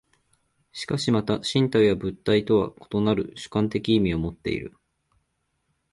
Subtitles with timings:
[0.71, 4.73] しかしまた身体は物体とは異なる主体的意味をもっている。